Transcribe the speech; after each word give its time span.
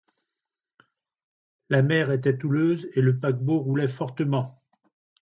La 1.69 1.83
mer 1.83 2.11
était 2.11 2.43
houleuse, 2.43 2.89
et 2.95 3.01
le 3.01 3.19
paquebot 3.19 3.59
roulait 3.59 3.87
fortement. 3.87 4.59